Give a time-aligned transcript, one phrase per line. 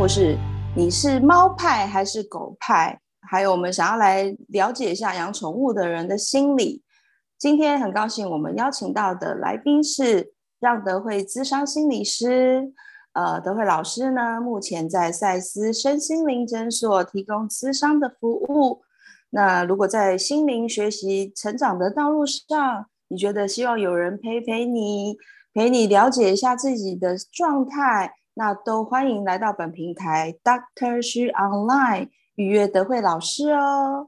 [0.00, 0.34] 目是：
[0.74, 2.98] 你是猫派还是狗派？
[3.20, 6.82] 还有，我们想要来了解一下养宠物的人的心理。
[7.38, 12.72] 今天很高兴，我们邀请到的来宾是让德惠咨商心理师。
[13.12, 18.80] 呃，德惠老师呢，目前在赛斯身心灵诊所提供咨商的服务。
[19.28, 25.18] 那如果在心灵学习成长的道路上，你觉得希望有人陪陪你，
[25.52, 32.08] 陪你了解一下自己的状态，那都欢迎来到本平台 Doctor She Online。
[32.36, 34.06] 预约德惠老师哦，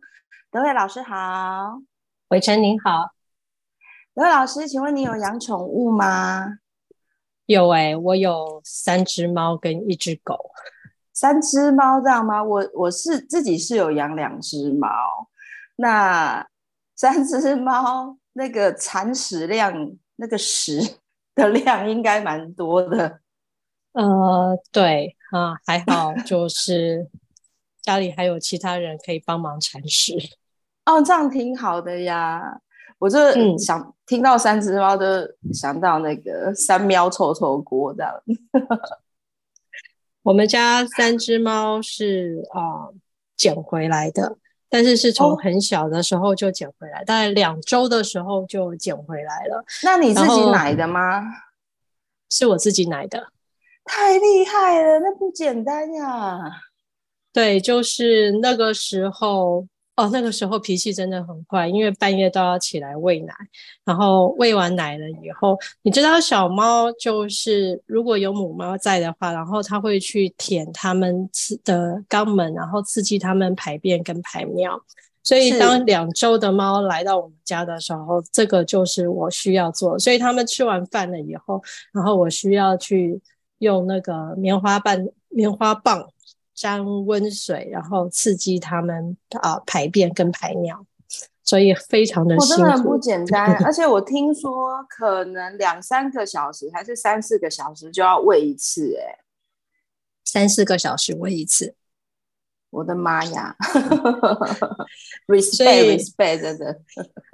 [0.51, 1.83] 德惠老师好，
[2.29, 3.11] 伟成您好，
[4.15, 6.47] 德惠老师，请问你有养宠物吗？
[7.45, 10.51] 有哎、欸，我有三只猫跟一只狗，
[11.13, 12.43] 三只猫这样吗？
[12.43, 14.89] 我我是自己是有养两只猫，
[15.77, 16.49] 那
[16.97, 19.75] 三只猫那个铲屎量，
[20.17, 20.81] 那个屎
[21.35, 23.21] 的量应该蛮多的。
[23.93, 27.09] 呃，对啊，还好 就是。
[27.85, 30.15] 家里还有其他人可以帮忙铲屎
[30.87, 32.61] 哦，这样挺好的呀。
[33.01, 33.19] 我就
[33.59, 35.05] 想、嗯、听到三只猫，就
[35.53, 38.15] 想到那个三喵臭臭锅这样。
[40.23, 42.87] 我们家三只猫是啊
[43.37, 44.37] 捡、呃、回来的，
[44.69, 49.65] 但是是从很小的时候就捡回来，哦、大概两周的时候就捡回来了。
[49.83, 51.21] 那你自己奶的吗？
[52.31, 53.33] 是我自己奶的。
[53.85, 56.41] 太厉害了，那不简单呀。
[57.33, 59.67] 对，就是那个时候
[59.97, 63.35] 哦，那个时候脾气真的很坏，因为半夜都要起来喂奶，
[63.85, 71.29] 然后喂完奶了以后，你知道小猫就是如果有母猫在的话，然后它会去舔它们
[71.65, 74.79] 的肛门，然后刺激它们排便跟排尿，
[75.23, 81.63] 所以当两周的猫来到我们家的时候，这个就是我需要做，所以它们吃完饭了以后，
[81.93, 83.21] 然后我需要去
[83.63, 86.09] 用那个棉花棒，棉花棒。
[86.55, 90.85] 沾温水，然后刺激他们啊排便跟排尿，
[91.43, 92.63] 所以非常的辛苦。
[92.63, 99.25] 我真的很不简单， 而且我听说可能两三个小时还是三四个小时就要喂一次，哎，
[100.25, 101.75] 三四个小时喂一次，
[102.69, 103.57] 我的妈呀！
[105.27, 106.81] respect respect 真的，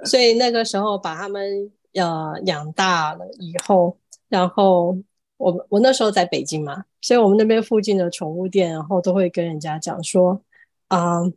[0.05, 3.97] 所以那个时候把他们呃养大了以后，
[4.29, 4.97] 然后。
[5.39, 10.41] 我我那时候在北京嘛，所以我们那边附近的宠物店，然后都会跟人家讲说，
[10.89, 11.33] 啊、呃，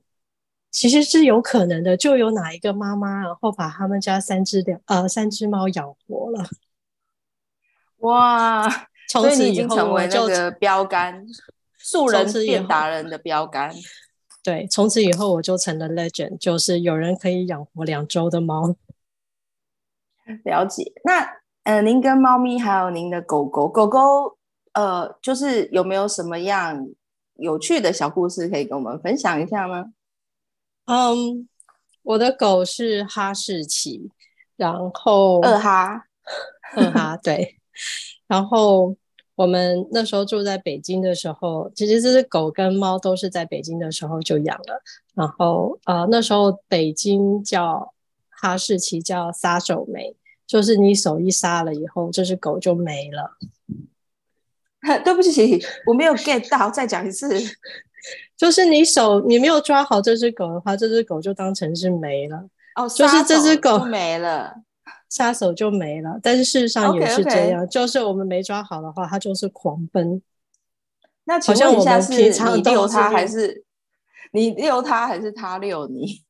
[0.72, 6.44] 其实是有可能的，就有哪一个妈妈，然后把他们家三只两呃三只猫养活了，
[7.98, 8.68] 哇！
[9.08, 11.24] 从此以后成为那个标杆，
[11.78, 13.72] 素人变达人的标杆。
[14.42, 18.74] 对，从此以后我就成了 legend，就是有人可以养活两周的猫。
[20.44, 21.41] 了解，那。
[21.64, 24.36] 呃，您跟猫咪还有您的狗狗，狗狗，
[24.72, 26.88] 呃，就是有没有什么样
[27.36, 29.92] 有趣的小故事可以跟我们分享一下吗？
[30.86, 31.48] 嗯，
[32.02, 34.10] 我的狗是哈士奇，
[34.56, 36.06] 然后二哈，
[36.74, 37.60] 二哈，对。
[38.26, 38.96] 然后
[39.36, 44.82] 我们那时候住在北京的时候，其实这只狗跟猫都是在北京的时候就养了。
[45.14, 47.94] 然后呃，那时候北京叫
[48.30, 50.16] 哈士奇叫撒手没。
[50.52, 53.38] 就是你手一杀了以后，这只狗就没了。
[55.02, 55.58] 对不起，
[55.88, 57.40] 我没有 get 到，再讲一次。
[58.36, 62.50] 就是你手你没有抓好这只狗的话，这只狗就当成是没了。
[62.74, 64.56] 哦，就是这只狗没了，
[65.08, 66.20] 杀手就没了。
[66.22, 67.70] 但是事实上也是这样，okay, okay.
[67.70, 70.20] 就是我们没抓好的话，它就是狂奔。
[71.24, 73.64] 那请问一下，是你遛它还是
[74.32, 76.22] 你遛它还是它遛你？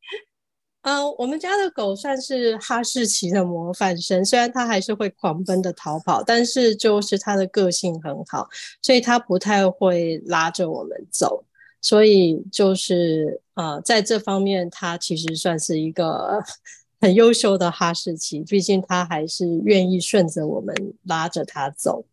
[0.83, 8.49] 嗯我们家的狗算是哈士奇的模范生，虽然它还是会狂奔的逃跑，但是就是它的个性很好，
[8.83, 11.45] 所以它不太会拉着我们走，
[11.81, 16.43] 所以就是呃，在这方面它其实算是一个
[17.01, 20.75] 很优秀的哈士奇，毕竟它还是愿意顺着我们
[21.05, 22.05] 拉着它走，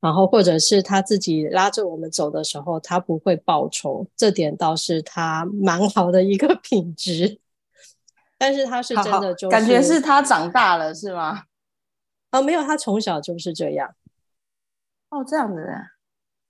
[0.00, 7.38] 然后或者是它自己拉着我们走的时候，它不会报仇，这点倒是它蛮好的一个 品质。
[8.38, 11.42] 但是他是真的，就感觉是他长大了，是吗？
[12.30, 13.92] 哦，没有，他从小就是这样。
[15.10, 15.72] 哦，这样子的。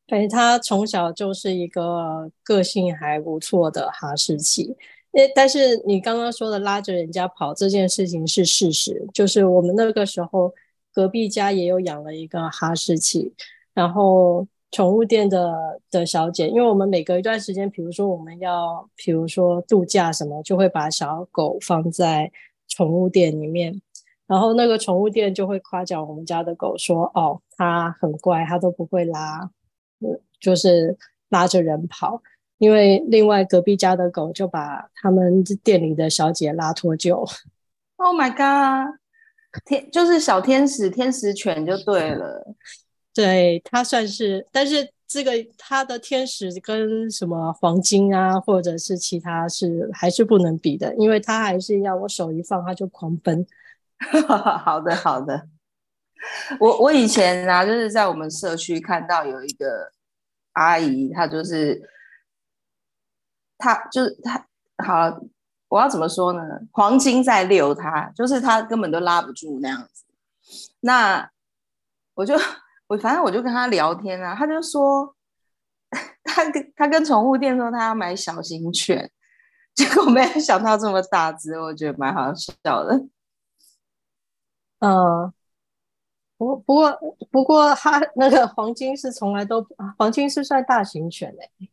[0.06, 4.76] 对，他从小就是一个个性还不错的哈士奇。
[5.12, 10.55] 诶，但是你刚刚说的拉着人家跑这件事情是事实，就是我们那个时候
[10.93, 13.34] 隔壁家也有养了一个哈士奇，
[13.73, 14.46] 然后。
[14.70, 22.31] 宠物店的的小姐，因为我们每隔一段时间，比如说我们要，比如说度假什么，就会把小狗放在
[22.69, 23.81] 宠物店里面，
[24.26, 29.50] 然后那个宠物店就会夸奖我们家的狗说：“哦，它很乖，它都不会拉，
[30.38, 30.97] 就是
[31.31, 32.23] 拉着人跑，
[32.59, 37.26] 因为另外隔壁家的狗就把他们店里的小姐拉脱臼。
[37.97, 38.94] Oh my god！
[39.65, 42.55] 天就是小天使，天使犬就对了。
[43.19, 53.44] 对，它算是，但是这个它的天使跟什么黄金啊，或者是其他是还是不能比的，因为它还是要我手一放，它就狂奔。
[54.65, 55.49] 好的，好的。
[56.61, 59.91] 我我以前啊，就是在我们社区看到有一个
[60.53, 61.91] 阿姨，她就是，
[63.59, 65.20] 她就是她，好，
[65.67, 66.41] 我要怎么说呢？
[66.70, 70.05] 黄金在遛她，就是她根本都拉不住那样子。
[70.79, 71.29] 那
[72.15, 72.37] 我就
[72.88, 75.14] 我反正我就跟他聊天啊，他就说，
[76.25, 79.11] 他跟他跟宠物店说他要买小型犬，
[79.75, 82.52] 结果没有想到这么大只，我觉得蛮好笑
[82.85, 83.06] 的。
[84.81, 85.35] 嗯、呃。
[86.38, 89.67] 不不过不过，他那个黄金是从来都
[89.99, 91.70] 黄金是算大型犬哎、欸，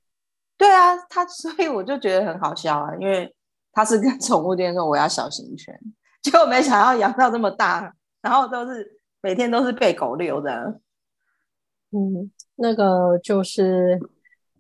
[0.58, 3.32] 对啊，他所以我就觉得很好笑啊，因为
[3.72, 5.80] 他是跟宠物店说我要小型犬，
[6.20, 10.82] 结果没想到养到这么大，然后都是每天都是被狗遛的。
[11.92, 14.00] 嗯，那个就是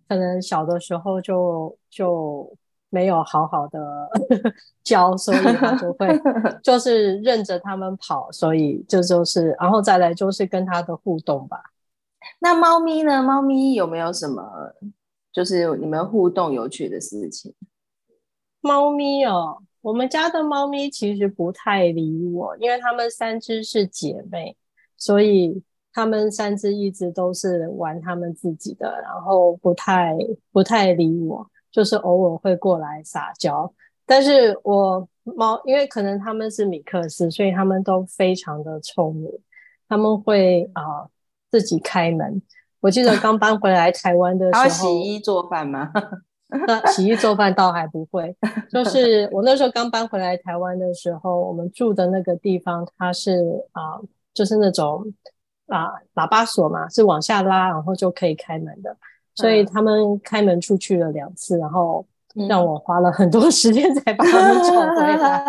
[0.07, 2.57] 可能小的时候就就。
[2.89, 4.10] 没有好好的
[4.81, 6.07] 教，所以他就会
[6.63, 11.57] 就是认着他们跑，所以这就，是，然后再来就是跟他的互动吧。
[12.39, 13.22] 那猫咪呢？
[13.22, 14.42] 猫咪有没有什么
[15.33, 17.54] 就是你们互动有趣的事情？
[18.62, 24.56] 猫咪哦，我们家的猫咪其实不太理我，因为它们三只是姐妹，
[24.95, 25.62] 所以
[25.96, 30.16] 他们三只一直都是玩他们自己的，然后不太
[30.52, 31.50] 不太理我。
[31.72, 33.70] 就是偶尔会过来撒娇，
[34.06, 39.30] 但是我猫，因为可能他们是米克斯，所以他们都非常的聪明，
[39.90, 41.10] 他们会啊、呃、
[41.52, 42.42] 自己开门。
[42.80, 45.92] 我记得刚搬回来台湾的 时候，还洗衣做饭吗？
[46.66, 48.34] 那 洗衣做饭倒还不会，
[48.72, 54.04] 就是我那时候刚搬回来台湾的时候，我们住的那个地方，它是啊、呃，
[54.34, 55.06] 就是那种
[55.68, 58.96] 啊喇叭锁嘛，是往下拉，然后就可以开门的。
[59.34, 62.06] 所以他们开门出去了两次，然后
[62.48, 65.46] 让我花了很多 时间才把他们找回来。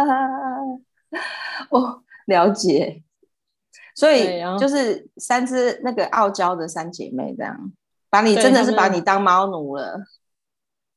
[1.71, 3.03] 哦了解，
[3.95, 7.73] 所以就是三只那个傲娇的三姐妹这样，
[8.11, 10.01] 把你真的是把你当猫奴了。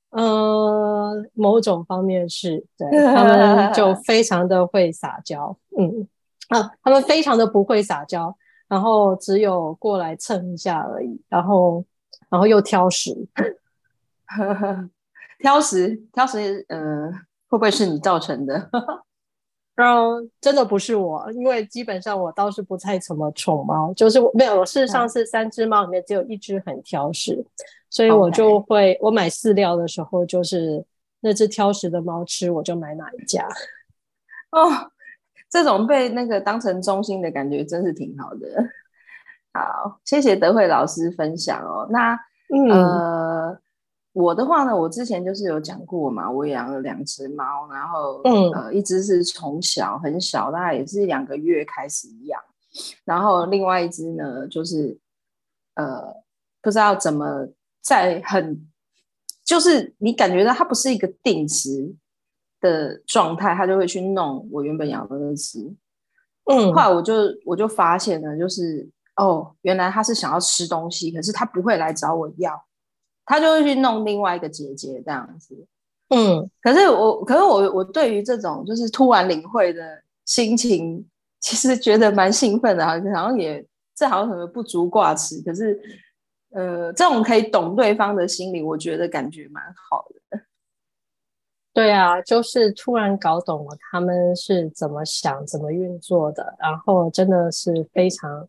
[0.10, 6.08] 呃，某种方面是对，他们 就非常的会撒娇，嗯
[6.50, 8.36] 啊，他们非常的不会撒娇，
[8.70, 11.84] 然后只有过来蹭一下而已，然后。
[12.32, 13.12] 然后又挑食，
[15.40, 17.12] 挑食，挑食，嗯、呃，
[17.48, 18.70] 会不会是你造成的？
[19.82, 24.64] 嗯，真的不是我，因为基本上我倒是不太怎么宠猫，就是没有。
[24.64, 27.46] 事实上是三只猫里面只有一只很挑食，嗯、
[27.90, 30.86] 所以我就会.我买饲料的时候就是
[31.22, 33.44] 那只挑食的猫吃，我就买哪一家。
[34.52, 34.70] 哦，
[35.50, 38.48] 这种被那个当成中心的感觉真是挺好的。
[39.52, 41.88] 好，谢谢德惠老师分享哦。
[41.90, 42.14] 那、
[42.54, 43.60] 嗯、呃，
[44.14, 52.40] 我的话呢，我之前就是有讲过嘛，我养了两只猫，然后、嗯、呃，一只是从小很小，大概也是两个月开始养，
[53.04, 54.98] 然后另外一只呢，就是
[55.74, 56.14] 呃，
[56.62, 57.48] 不知道怎么
[57.82, 58.68] 在很，
[59.44, 61.96] 就是你感觉到它不是一个定时
[62.62, 65.60] 的状态，他就会去弄我原本养的那只。
[66.46, 67.14] 嗯，后来我就
[67.46, 68.90] 我就发现了，就是。
[69.16, 72.58] 哦，原来他是想要吃东西，可是他不会来找我要，
[73.26, 75.68] 他就会去弄另外一个姐姐这样子。
[76.08, 81.06] 嗯，可是我，可是我，我对于这种就是突然领会的心情，
[81.42, 83.62] 其实觉得蛮兴奋的，好像也
[83.94, 85.42] 这好像什么不足挂齿。
[85.42, 85.78] 可是，
[86.52, 90.42] 呃，这种可以懂对方的心理，我觉得感觉蛮好的。
[91.80, 98.48] 对啊，就是突然搞懂了他们是怎么想、怎么运作的，然后真的是非常。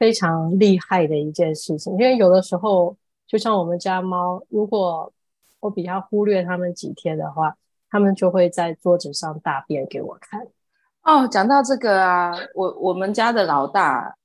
[0.00, 5.12] 非常厉害的一件事情，因为有的时候，就像我们家猫，如果
[5.60, 7.54] 我比较忽略它们几天的话，
[7.90, 10.40] 它们就会在桌子上大便给我看。
[11.02, 14.16] 哦，讲到这个啊，我我们家的老大，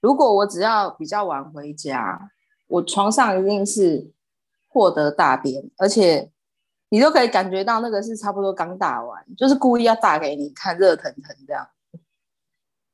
[0.00, 2.32] 如果我只要比较晚回家，
[2.66, 4.10] 我床上一定是
[4.66, 6.28] 获得大便，而且
[6.90, 11.66] 你都可以感觉到那个是差不多刚打完，就是故意要打给你看，热腾腾这样。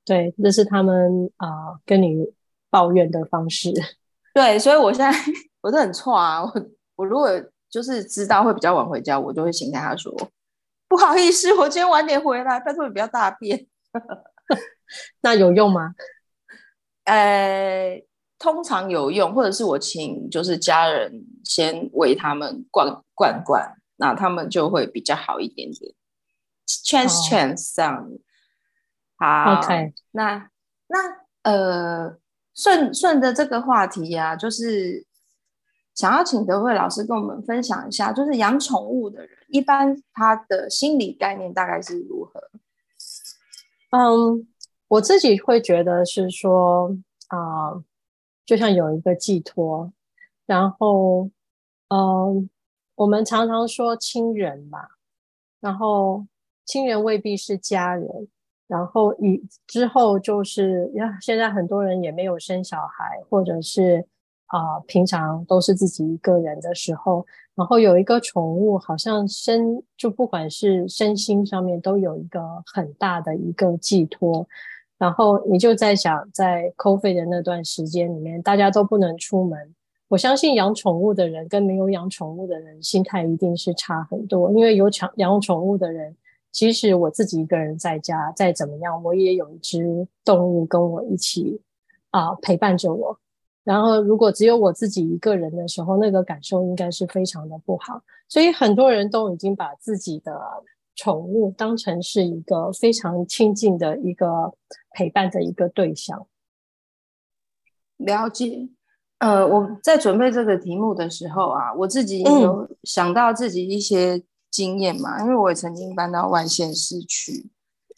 [0.05, 2.33] 对，这是他们啊、呃、跟你
[2.71, 3.73] 抱怨的方式。
[4.33, 5.19] 对，所以我现在
[5.63, 6.45] 我都很错啊。
[6.45, 6.53] 我
[6.95, 7.29] 我如果
[7.69, 10.15] 就是知道会比较晚回家，我就会先跟他说
[10.89, 13.67] 不好意思，我今天晚点回来，拜托你不要大便。
[15.23, 15.95] 那有用吗？
[17.05, 18.01] 呃，
[18.39, 25.95] 通常有用，或者是我请就是家人先喂他们灌灌灌，那他们就会比较好一点点。
[26.67, 28.21] Chance chance 这样子。
[29.17, 30.51] 好，OK，那
[30.89, 30.99] 那
[31.43, 32.19] 呃，
[32.55, 35.07] 顺顺着这个话题呀、啊，就是
[35.95, 42.51] 想要请德惠老师跟我们分享一下，就是养宠物的人一般他的心理概念大概是如何？
[43.91, 44.47] 嗯，
[44.89, 46.95] 我自己会觉得是说
[47.29, 47.39] 啊、
[47.69, 47.85] 呃，
[48.45, 49.93] 就像有一个寄托，
[50.45, 51.31] 然后
[51.89, 52.51] 嗯，
[52.97, 54.89] 我们常常说亲人吧，
[55.61, 56.27] 然后
[56.65, 58.09] 亲人未必是家人。
[58.67, 64.05] 然后以之后就是，呀，现在很多人也没有生小孩，或者是
[64.47, 67.25] 啊、平常都是自己一个人的时候，
[67.55, 74.45] 然后有一个宠物，好像身就不管是身心上面都有一个很大的一个寄托。
[74.99, 79.76] 然后你就在想，在 COVID 的那段时间里面，大家都不能出门，
[80.09, 86.17] 我相信养宠物的人跟没有养宠物的人心态一定是差很多，因为有养养宠物的人。
[86.53, 91.61] 其实我自己一个人在家，再怎么样，我也有一只动物跟我一起
[92.11, 93.19] 啊、陪伴着我。
[93.63, 98.01] 然后，如果只有我自己一个人的时候，那个感受应该是非常的不好。
[98.27, 100.41] 所以，很多人都已经把自己的
[100.95, 104.55] 宠物当成是一个非常亲近的一个
[104.93, 106.27] 陪伴的一个对象。
[107.99, 108.69] 了解。
[109.19, 114.23] 呃，我在准备这个题目的时候啊，我自己有想到自己一些。
[114.49, 117.51] 经验嘛，因为我也曾经搬到外县市去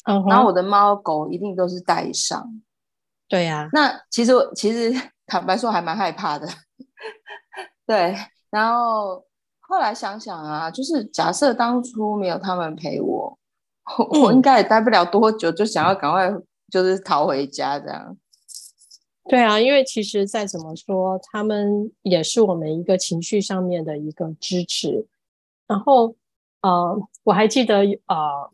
[0.07, 0.29] ，uh huh.
[0.29, 2.61] 然后我的猫狗一定都是带上。
[3.29, 4.93] 对呀、啊，那其实其实
[5.25, 6.49] 坦白说还蛮害怕的。
[7.87, 8.17] 对，
[8.51, 9.23] 然后
[9.61, 13.39] 后来想想啊，就是假设当初没有他们陪我，
[14.13, 16.29] 嗯、我应该也待不了多久，就想要赶快
[16.73, 18.17] 就是逃回家这样。
[19.29, 25.07] 对啊，因为其实再怎么说，他们也是我们一个情绪上面的一个支持，
[25.67, 26.17] 然后。
[26.61, 28.51] 呃，我还记得，呃，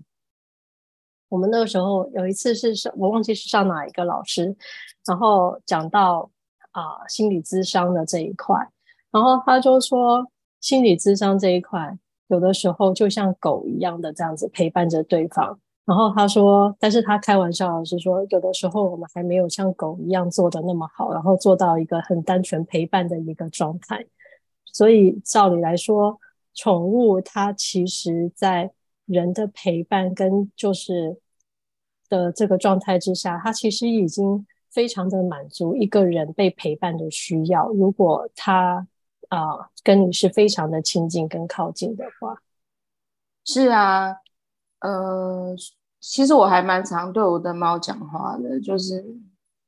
[1.30, 4.54] 我们那个时候有一次是上，我忘记是上哪一个老师，
[5.06, 6.30] 然后讲到
[6.72, 8.54] 啊、心理咨商的这一块，
[9.10, 24.06] 然后他就说，心理咨商这一块有的时候就像狗一样的这样子陪伴着对方，然后他说，但是他开玩笑的是说，有的时候我们还没有像狗一样做的那么好，然后做到一个很单纯陪伴的一个状态，
[24.64, 26.20] 所以照理来说。
[26.56, 28.70] 宠物它其实，在
[29.06, 31.18] 人的陪伴跟就是
[32.08, 37.68] 的这个状态之下，它其实已经非常的满足一个人被陪伴的需要。
[37.70, 38.86] 如果它
[39.30, 42.40] 啊、跟你是非常的亲近跟靠近的话，
[43.44, 44.18] 是啊，
[44.84, 45.54] 呃，
[46.00, 49.04] 其实我还蛮常对我的猫讲话的，就是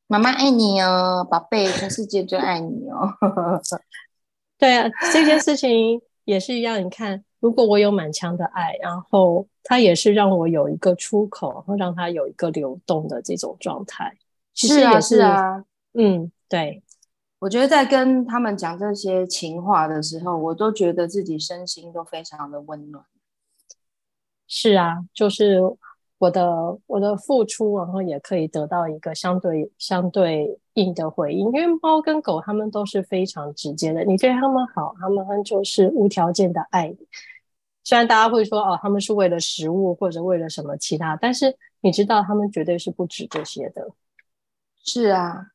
[0.07, 3.11] 妈妈爱你哦，宝贝，全世界最爱你哦。
[4.59, 6.01] 对啊，这件事情。
[6.27, 14.13] 也是一样，你看，如果我有满腔的爱，然后它也是让我有一个出口，然后让它有一个流动的这种状态。
[14.53, 16.83] 其实也是，是啊，是啊，嗯，对。
[17.39, 23.05] 我觉得在跟他们讲这些情话的时候，我都觉得自己身心都非常的温暖。
[24.47, 25.61] 是啊，就是。
[26.19, 36.97] 我的我的付出，然后也可以得到一个相对相对应的回应，因为猫跟狗它们都是非常直接的，你对它们好，它们就是无条件的爱你。
[37.85, 43.87] 虽然大家会说哦，他们是为了食物或者为了什么其他，但是你知道他们绝对是不止这些的。
[44.87, 45.49] 是啊，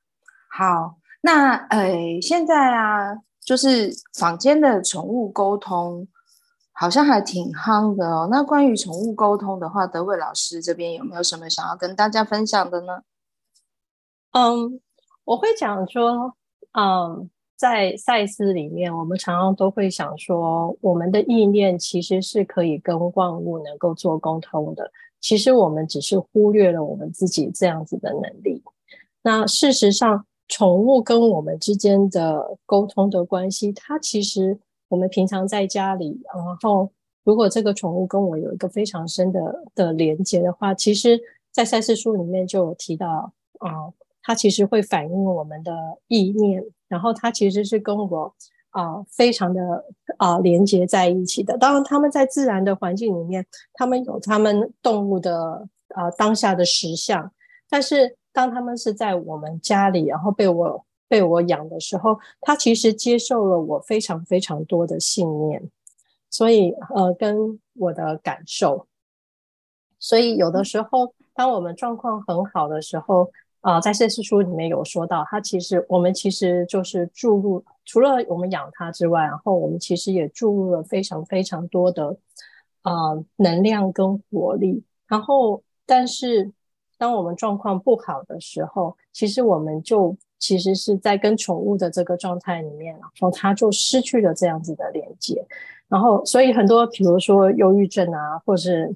[0.48, 6.08] 好，那呃，现在啊，就是坊间的宠物沟通。
[6.74, 8.28] 好像还挺夯的哦。
[8.32, 13.04] 那关于宠物沟通的话，德伟老师这边有没有什么想要跟大家分享的呢？
[14.32, 14.80] 嗯，
[15.26, 16.34] 我会讲说，
[16.72, 24.92] 嗯，在赛斯里面，我们常常都会想说，我们的意念其实是可以跟万物能够做沟通的。
[25.20, 28.64] 其实我们只是忽略了我们自己这样子的能力。
[29.22, 34.60] 那事实上，宠物跟我们之间的沟通的关系，它其实。
[34.92, 36.92] 我们平常在家里，然后
[37.24, 41.18] 如果这个宠物跟我有一个非常深的的连接的话，其实，
[41.50, 43.88] 在赛斯书里面就有提到，啊、
[44.22, 45.72] 它其实会反映我们的
[46.10, 48.36] 意念，然后它其实是跟我
[48.72, 49.86] 啊、非常的
[50.18, 51.58] 啊、连接在一起的。
[51.58, 57.32] 当然，他们在自然的环境里面，他们有他们动物的啊、当下的实相，
[57.70, 60.86] 但是当他们是在我们家里，然后被我。
[61.12, 65.62] 被我养的时候，他其实接受了我非常非常多的信念，
[66.30, 68.88] 所以呃，跟我的感受，
[70.00, 82.18] 所以有的时候，当我们状况很好的时候，啊、呃，在这次书里面有说到，它其实我们其实就是注入，除了我们养它之外，然后我们其实也注入了非常非常多的
[82.84, 84.82] 啊、呃、能量跟活力。
[85.08, 86.54] 然后，但是
[86.98, 95.46] 当我们状况不好的时候，其实我们就其实是在跟宠物的这个状态里面，然后它就失去了这样子的连接。
[95.88, 98.94] 然后，所以很多比如说忧郁症啊，或是。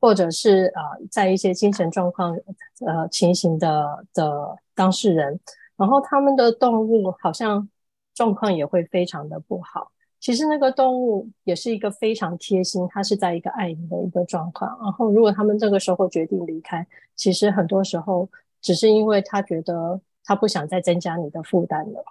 [0.00, 2.36] 或者是、呃，在一些精神状况
[2.84, 5.40] 呃情形的的当事人，
[5.78, 7.66] 然后他们的动物好像
[8.14, 9.90] 状况也会非常的不好。
[10.20, 14.78] 其实那个动物也是一个非常贴心，它是在一个爱你的一个状况。
[14.82, 18.28] 然后如果他们这个时候决定离开，其实很多时候
[18.64, 22.02] 只是因为他觉得他不想再增加你的负担了。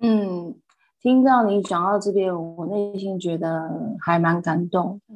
[0.00, 0.56] 嗯，
[1.00, 5.14] 听到你讲到这边，我内心觉得还蛮感动的。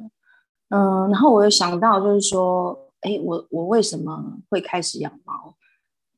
[0.69, 5.53] 嗯，然后我又想到，就是说，哎，我我为什么会开始养猫？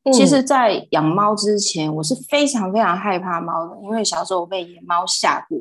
[0.03, 5.57] 嗯、其实，在养猫之前，我是非常非常害怕猫的，因为小时候我被野猫吓过，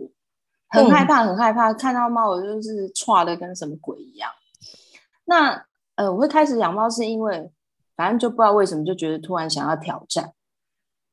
[0.69, 4.31] 很害怕，很害怕，看到猫我就是歘的跟什么鬼一样。
[5.25, 5.65] 那
[5.97, 7.51] 呃，我会开始养猫是因为，
[8.01, 10.33] 反正就不知道为什么，就觉得突然想要挑战，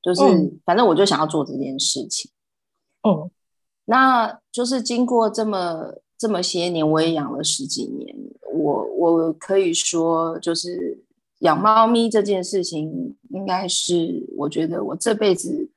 [0.02, 2.32] 就是、嗯、反正我就想要做这件事情。
[3.04, 3.30] 嗯，
[3.84, 5.96] 那就是经过这么。
[6.20, 8.16] 这么些年，我也养了十几年。
[8.52, 11.06] 我我可以说，就是
[11.42, 15.70] 养猫咪这件事情，应该是我觉得我这辈子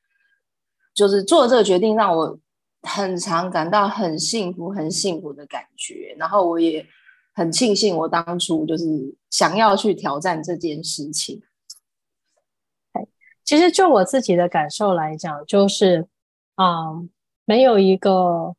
[0.95, 2.39] 就是做这个决定，让我
[2.81, 6.17] 很常感到很幸福、很幸福的感觉。
[6.17, 6.87] 然后我也
[7.41, 8.85] 很庆幸，我当初就是
[9.31, 11.41] 想要去挑战这件事情。
[13.45, 16.07] 其实就我自己的感受来讲，就是
[16.57, 17.03] 啊、
[17.47, 18.55] 没有一个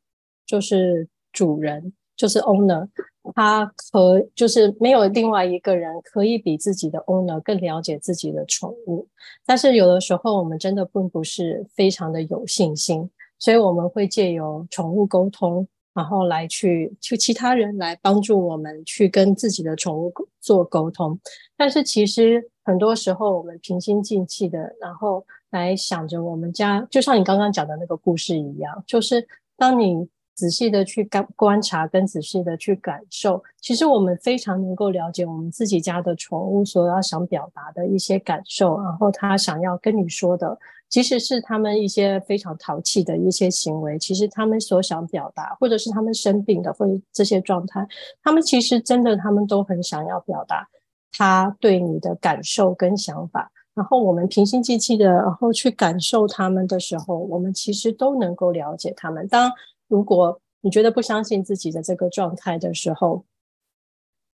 [0.46, 1.08] 就是。
[1.34, 2.86] 主人就是 owner，
[3.34, 9.08] 他可就是没有另外一个人可以比自己的 owner 更了解自己的宠物。
[9.46, 21.20] 但是有的时候我们真的并不是非常的有信心，所以我们会借由宠物沟通，然后来去去其他人来帮助我们去跟自己的宠物做沟通。
[21.56, 29.28] 但是其实很多时候我们平心静气的，然后来想着我们家，就像你刚刚讲的那个故事一样，就是
[29.58, 30.10] 当你。
[30.34, 40.58] 仔细的去观观察，跟仔细的去感受，其实我们非常能够了解我们自己家的宠物所要想表达的一些感受，然后他想要跟你说的，
[40.92, 47.88] 即使是他们一些非常淘气的一些行为，其实他们所想表达，或者是他们生病的，或者这些状态，
[48.22, 50.68] 他们其实真的，他们都很想要表达
[51.14, 53.52] 他对你的感受跟想法。
[53.74, 59.26] 然后我们平心静气的，然后去感受他们的时候，我们其实都能够了解他们。
[59.30, 59.50] 当
[59.88, 63.24] 如果你觉得不相信自己的这个状态的时候，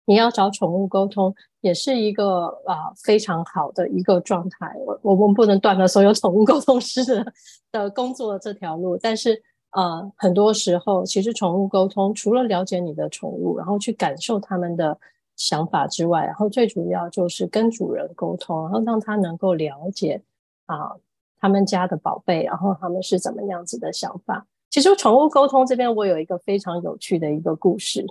[0.05, 4.73] 你要找宠物沟通，也是一个啊、非常好的一个状态。
[4.85, 7.33] 我我们不能断了所有宠物沟通师的
[7.71, 9.41] 的工作的这条路，但是
[9.71, 14.97] 呃很多时候，其实宠物沟通除了了解你的宠物，然后去感受他们的
[15.35, 20.21] 想法之外，然后最主要就是跟主人沟通，然后让他能够了解
[20.67, 20.95] 啊、
[21.39, 24.45] 他们家的宝贝，然后他们是怎么样子的想法。
[24.69, 28.05] 其实宠物沟通这边，我有一个非常有趣的一个故事，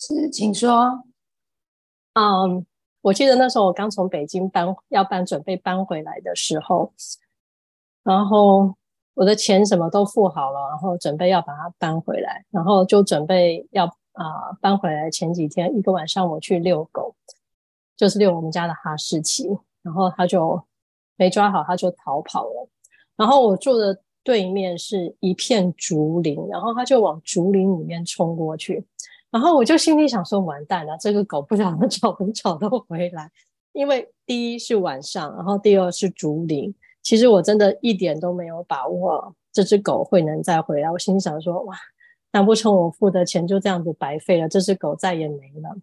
[0.00, 1.04] 是，请说。
[2.14, 2.64] 嗯，
[3.02, 6.90] 我记得那时候我刚从北京搬，要搬，准备搬回来的时候，
[8.02, 8.74] 然后
[9.12, 17.14] 我的钱什么都付好了，然后准备要把它搬回来，然后就准备要啊、搬回来前几天，一个晚上我去遛狗，
[17.94, 19.46] 就是遛我们家的哈士奇，
[19.82, 20.62] 然后它就
[21.16, 22.68] 没抓好，它就逃跑了，
[23.16, 24.02] 然后我住的。
[24.22, 28.86] 对面是一片竹林，然后他就往竹林里面冲过去，
[29.30, 33.30] 然后我就心里想说：完蛋了，这个狗不知道能找不找得回来。
[33.72, 40.90] 因为第一是晚上，然后第二是竹林，其实我真的一点都没有把握这只狗会能再回来。
[40.90, 41.76] 我心里想说：哇，
[42.32, 44.48] 难不成我付的钱就这样子白费了？
[44.48, 45.76] 这只狗再也没了。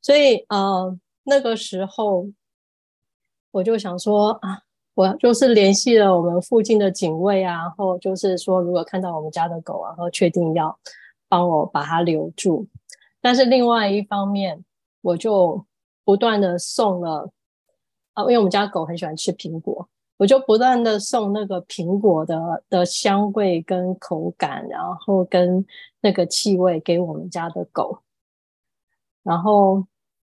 [0.00, 2.28] 所以呃，那个时候
[3.52, 4.62] 我就想说啊。
[4.94, 10.78] 我就是联系了我们附近的警卫啊，然后就是说，如果看到我们家的狗，然后确定要
[11.32, 12.68] 帮我把它留住。
[13.22, 14.62] 但是另外一方面，
[15.00, 15.64] 我就
[16.04, 17.30] 不断的送了
[18.12, 25.64] 啊，因为我们家狗很喜欢吃苹果，我就不断的送那个苹果的的香味跟口感，然后跟
[26.02, 27.98] 那个气味给我们家的狗，
[29.22, 29.86] 然后。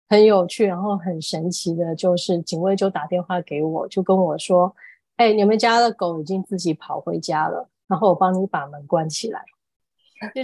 [0.10, 4.72] 很有趣，然后很神奇的，就是警卫就打电话给我，就跟我说
[5.18, 9.44] ：“哎、你们家的狗已经自己跑回家了，然后我帮你把门关起来。”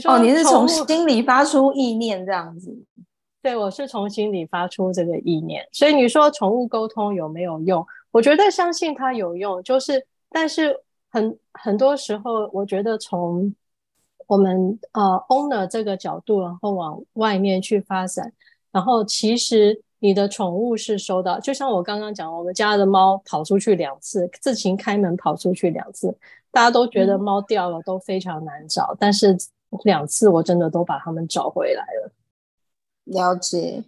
[0.06, 2.76] 哦，你是从心里发出意念这样子？
[3.42, 5.66] 对，我是从心里发出这个意念。
[5.72, 7.86] 所以你说宠物沟通有没有用？
[8.12, 10.76] 我觉得相信它有用，就是但是
[11.10, 13.54] 很很多时候，我觉得从
[14.28, 18.32] 我们呃 owner 这个角度，然后往外面去发展，
[18.72, 19.82] 然后其实。
[20.02, 26.18] 你的宠物是收到，就像我刚刚讲，我们家的猫跑出去两次，自行开门跑出去两次，
[26.52, 29.36] 大家都觉得猫掉了都非常难找，嗯、但是
[29.84, 32.12] 两次我真的都把他们找回来了。
[33.06, 33.84] 了解，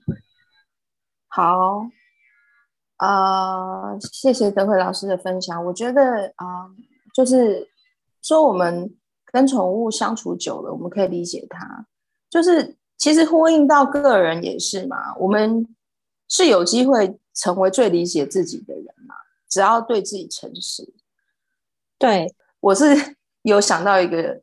[1.28, 1.88] 好，
[2.98, 5.66] 啊、呃，谢谢德惠老师的分享。
[5.66, 6.72] 我觉得啊、呃，
[7.14, 7.70] 就是
[8.22, 11.86] 说我们跟宠物相处久了，我们可以理解它，
[12.30, 15.68] 就是其实呼应到个人也是嘛，我们。
[16.34, 19.14] 是有机会成为最理解自己的人嘛？
[19.50, 20.94] 只要对自己诚实。
[22.00, 22.86] 对，我是
[23.44, 24.42] 有想到一个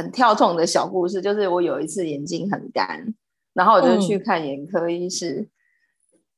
[0.00, 3.14] 很跳痛的小故事，就是我有一次眼睛很干，
[3.52, 5.48] 然后我就去看眼科医师，嗯、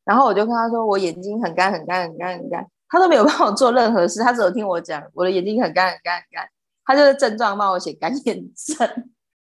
[0.05, 6.49] 然后我就跟他说我眼睛很干很干很干很干，他都没有帮我做任何事，他只有听我讲我的眼睛很干很干很干，
[6.85, 8.89] 他就是症状帮我写干眼症。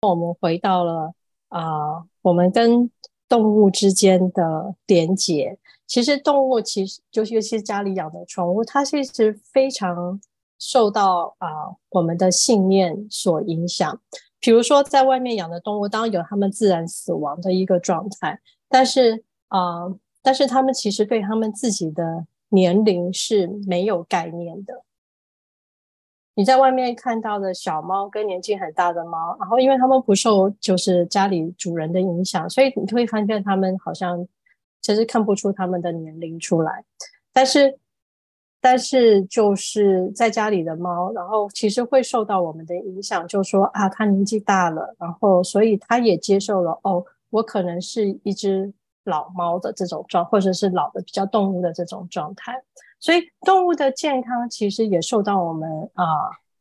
[0.02, 1.12] 我们回到了
[1.48, 2.90] 啊、呃，我们跟。
[3.28, 10.20] 动物之间的连结，其实动物其实就是尤其是家里养的宠物，它其实非常
[10.62, 11.48] 受到啊、
[11.90, 14.00] 我们的信念所影响。
[14.38, 24.84] 比如说，在外面养的动物，当然有它们自然死亡的一个状态，但是啊、但是他们其实对他们自己的年龄是没有概念的。
[26.34, 34.26] 你在外面看到的小猫跟年纪很大的猫，然后因为它们不受就是家里主人的影响，所以你会发现它们好像
[34.80, 36.84] 其实看不出它们的年龄出来。
[37.34, 37.78] 但是，
[38.62, 48.72] 但是就是在家里的猫，然后其实会受到我们的影响，就说啊，它年纪大了，然后所以它也接受了哦，我可能是一只
[49.02, 52.54] 老猫的这种状，或者是老的比较动物的这种状态。
[53.00, 56.04] 所以动物的健康其实也受到我们啊、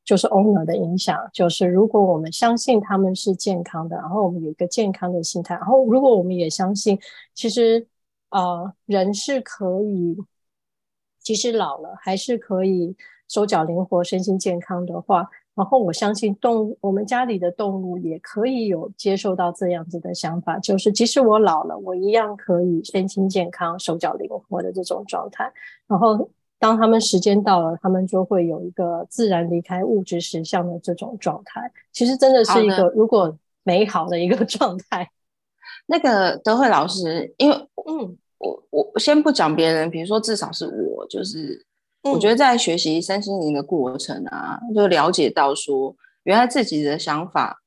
[0.04, 1.16] 就是 owner 的影响。
[1.32, 6.98] 就是如果我们相信他们是健康的，然后我们有一个健康的心态，然后如果我们也相信，
[7.36, 7.86] 其实
[8.32, 10.18] 呃人是可以，
[11.22, 12.96] 即使老了还是可以
[13.28, 15.30] 手脚灵活、身心健康的话。
[15.54, 25.52] 然后我相信动物，我们家里的动物也可以有接受到这样子的想法，就是即使我老了，我一样可以身心健康、手脚灵活的这种状态。
[25.88, 31.70] 然后当他们时间到了，他们就会有一个自然离开物质实相的这种状态。
[31.92, 35.12] 其实真的是一个如果美好的一个 状态。
[35.88, 37.56] 那个德惠老师，因为
[37.86, 38.16] 嗯，
[38.72, 41.66] 我我先不讲别人，比如说至少是我，就是。
[42.04, 47.62] 我觉得在学习身心灵的过程啊，就了解到说，原来自己的想法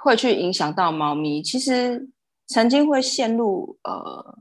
[0.00, 1.42] 会去影响到猫咪。
[1.42, 2.08] 其实
[2.46, 4.38] 曾经会陷入呃，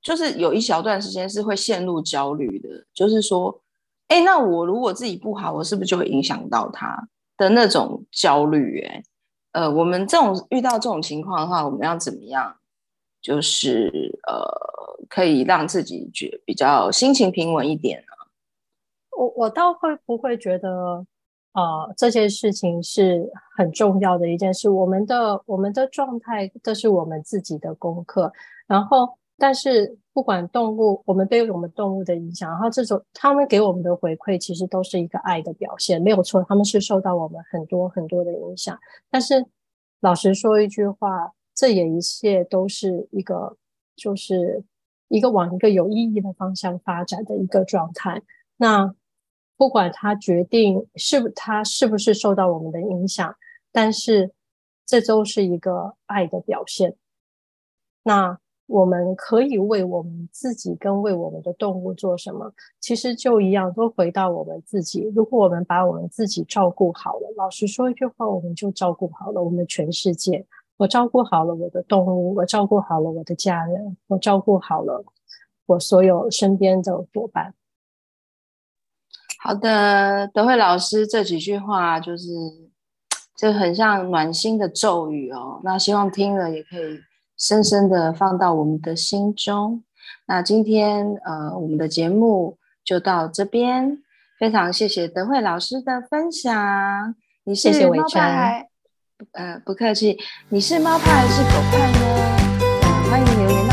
[0.00, 3.60] 就是有一小段时间是会陷入焦虑的，就是说，
[4.06, 8.86] 哎，那我如果自己不好，我是不是就会影响到它的那种焦虑？
[8.86, 9.02] 哎，
[9.50, 12.56] 呃，我们这种遇到这种情况的话，我们要怎么样？
[13.28, 14.68] 就是呃。
[15.08, 18.12] 可以让自己觉比较心情平稳一点呢？
[19.16, 20.68] 我我倒会不会觉得，
[21.54, 24.68] 呃，这件事情是很重要的一件事。
[24.68, 28.30] 我们的我们的状态，这是我们自己的功课。
[28.66, 36.44] 然后，但是不管动物，我们对我们动物的影响，然后这种他们给我们的回馈，其实都是一个爱的表现，没有错。
[36.46, 38.78] 他们是受到我们很多很多的影响。
[39.10, 39.46] 但是，
[40.00, 43.56] 老实说一句话，这也一切都是一个，
[43.96, 44.64] 就是。
[45.10, 48.20] 一个往一个有意义的方向发展的一个状态。
[48.58, 48.94] 那
[49.56, 53.34] 不管他决定是不他是不是受到我们的影响，
[53.72, 54.32] 但是
[54.84, 56.94] 这都是一个爱的表现。
[58.02, 62.52] 那我们可以为我们自己跟为我们的动物做什么？
[62.78, 65.10] 其实就一样，都回到我们自己。
[65.16, 70.44] 如果我们把我们自己照顾好了，老实说一句话，我们就照顾好了我们的全世界。
[70.78, 75.04] 我照顾好了我的动物，我照顾好了我的家人，我照顾好了
[75.66, 77.54] 我所有身边的伙伴。
[79.40, 82.26] 好的，德惠老师这几句话就是
[83.36, 85.60] 就很像暖心的咒语哦。
[85.62, 87.00] 那希望听了也可以
[87.36, 89.84] 深深的放到我们的心中。
[90.26, 94.02] 那今天呃，我们的节目就到这边，
[94.38, 97.14] 非常谢谢德惠老师的分享。
[97.44, 98.20] 你是谢谢伟成。
[99.32, 100.16] 呃，不客气。
[100.48, 101.98] 你是猫派还是狗派呢？
[102.82, 103.67] 呃，欢迎留言。